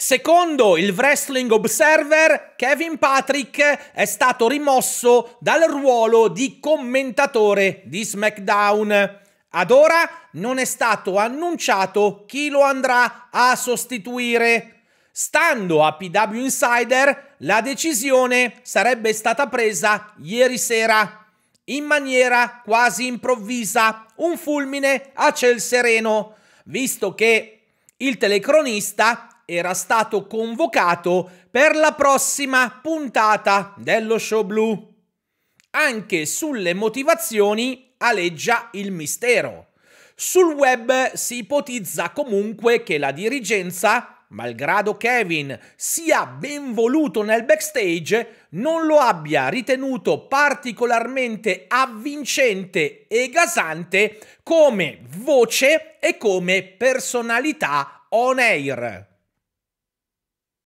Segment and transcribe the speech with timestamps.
[0.00, 9.20] Secondo il Wrestling Observer, Kevin Patrick è stato rimosso dal ruolo di commentatore di SmackDown.
[9.50, 14.84] Ad ora non è stato annunciato chi lo andrà a sostituire.
[15.12, 21.26] Stando a PW Insider, la decisione sarebbe stata presa ieri sera
[21.64, 27.60] in maniera quasi improvvisa, un fulmine a ciel sereno, visto che
[27.98, 34.88] il telecronista era stato convocato per la prossima puntata dello show blu.
[35.70, 39.72] Anche sulle motivazioni aleggia il mistero.
[40.14, 48.46] Sul web si ipotizza comunque che la dirigenza, malgrado Kevin sia ben voluto nel backstage,
[48.50, 59.09] non lo abbia ritenuto particolarmente avvincente e gasante come voce e come personalità on air.